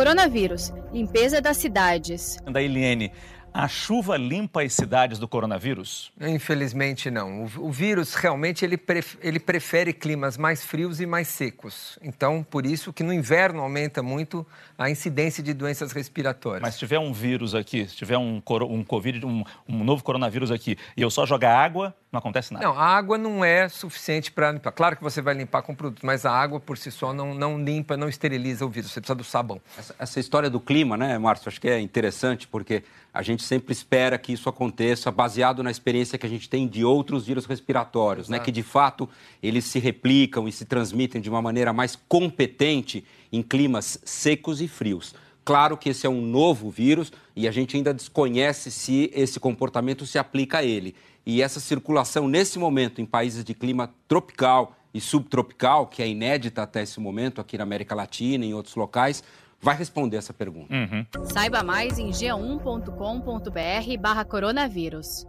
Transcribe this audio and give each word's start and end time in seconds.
Coronavírus, 0.00 0.72
limpeza 0.94 1.42
das 1.42 1.58
cidades. 1.58 2.38
Da 2.50 2.62
Eliene, 2.62 3.12
a 3.52 3.68
chuva 3.68 4.16
limpa 4.16 4.62
as 4.62 4.72
cidades 4.72 5.18
do 5.18 5.26
coronavírus? 5.26 6.12
Infelizmente 6.20 7.10
não. 7.10 7.44
O, 7.44 7.66
o 7.68 7.70
vírus 7.72 8.14
realmente 8.14 8.64
ele, 8.64 8.76
pref, 8.76 9.16
ele 9.20 9.40
prefere 9.40 9.92
climas 9.92 10.36
mais 10.36 10.64
frios 10.64 11.00
e 11.00 11.06
mais 11.06 11.28
secos. 11.28 11.98
Então, 12.02 12.44
por 12.48 12.64
isso 12.64 12.92
que 12.92 13.02
no 13.02 13.12
inverno 13.12 13.60
aumenta 13.60 14.02
muito 14.02 14.46
a 14.78 14.88
incidência 14.88 15.42
de 15.42 15.52
doenças 15.52 15.92
respiratórias. 15.92 16.62
Mas 16.62 16.74
se 16.74 16.80
tiver 16.80 16.98
um 16.98 17.12
vírus 17.12 17.54
aqui, 17.54 17.86
se 17.86 17.96
tiver 17.96 18.18
um, 18.18 18.42
um 18.68 18.84
Covid, 18.84 19.26
um, 19.26 19.44
um 19.68 19.84
novo 19.84 20.02
coronavírus 20.02 20.50
aqui, 20.50 20.76
e 20.96 21.02
eu 21.02 21.10
só 21.10 21.26
jogar 21.26 21.56
água, 21.56 21.94
não 22.12 22.18
acontece 22.18 22.52
nada. 22.52 22.64
Não, 22.64 22.78
a 22.78 22.84
água 22.84 23.16
não 23.16 23.44
é 23.44 23.68
suficiente 23.68 24.32
para 24.32 24.52
limpar. 24.52 24.72
Claro 24.72 24.96
que 24.96 25.02
você 25.02 25.20
vai 25.20 25.34
limpar 25.34 25.62
com 25.62 25.74
produto, 25.74 26.04
mas 26.04 26.26
a 26.26 26.32
água 26.32 26.58
por 26.58 26.76
si 26.76 26.90
só 26.90 27.12
não, 27.12 27.34
não 27.34 27.62
limpa, 27.62 27.96
não 27.96 28.08
esteriliza 28.08 28.64
o 28.64 28.68
vírus. 28.68 28.90
Você 28.90 29.00
precisa 29.00 29.14
do 29.14 29.24
sabão. 29.24 29.60
Essa, 29.78 29.94
essa 29.98 30.20
história 30.20 30.50
do 30.50 30.58
clima, 30.58 30.96
né, 30.96 31.18
Márcio? 31.18 31.48
Acho 31.48 31.60
que 31.60 31.68
é 31.68 31.80
interessante 31.80 32.48
porque 32.48 32.82
a 33.12 33.22
gente 33.22 33.39
sempre 33.40 33.72
espera 33.72 34.18
que 34.18 34.32
isso 34.32 34.48
aconteça 34.48 35.10
baseado 35.10 35.62
na 35.62 35.70
experiência 35.70 36.18
que 36.18 36.26
a 36.26 36.28
gente 36.28 36.48
tem 36.48 36.68
de 36.68 36.84
outros 36.84 37.26
vírus 37.26 37.46
respiratórios, 37.46 38.28
né? 38.28 38.38
Que 38.38 38.52
de 38.52 38.62
fato 38.62 39.08
eles 39.42 39.64
se 39.64 39.78
replicam 39.78 40.46
e 40.46 40.52
se 40.52 40.64
transmitem 40.64 41.20
de 41.20 41.28
uma 41.28 41.42
maneira 41.42 41.72
mais 41.72 41.98
competente 42.08 43.04
em 43.32 43.42
climas 43.42 43.98
secos 44.04 44.60
e 44.60 44.68
frios. 44.68 45.14
Claro 45.44 45.76
que 45.76 45.88
esse 45.88 46.06
é 46.06 46.10
um 46.10 46.20
novo 46.20 46.70
vírus 46.70 47.12
e 47.34 47.48
a 47.48 47.50
gente 47.50 47.76
ainda 47.76 47.92
desconhece 47.94 48.70
se 48.70 49.10
esse 49.14 49.40
comportamento 49.40 50.06
se 50.06 50.18
aplica 50.18 50.58
a 50.58 50.64
ele. 50.64 50.94
E 51.24 51.42
essa 51.42 51.60
circulação 51.60 52.28
nesse 52.28 52.58
momento 52.58 53.00
em 53.00 53.06
países 53.06 53.44
de 53.44 53.54
clima 53.54 53.92
tropical 54.06 54.76
e 54.92 55.00
subtropical, 55.00 55.86
que 55.86 56.02
é 56.02 56.08
inédita 56.08 56.62
até 56.62 56.82
esse 56.82 57.00
momento 57.00 57.40
aqui 57.40 57.56
na 57.56 57.64
América 57.64 57.94
Latina 57.94 58.44
e 58.44 58.48
em 58.48 58.54
outros 58.54 58.74
locais, 58.74 59.22
vai 59.60 59.76
responder 59.76 60.16
essa 60.16 60.32
pergunta. 60.32 60.72
Uhum. 60.72 61.06
Saiba 61.26 61.62
mais 61.62 61.98
em 61.98 62.10
g1.com.br 62.10 64.00
barra 64.00 64.24
coronavírus. 64.24 65.26